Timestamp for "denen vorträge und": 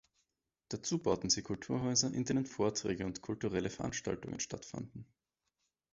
2.25-3.21